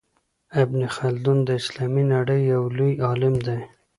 [0.61, 3.59] ابن خلدون د اسلامي نړۍ يو لوی عالم دی.